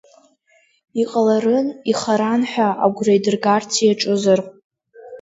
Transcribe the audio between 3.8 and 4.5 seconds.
иаҿызар.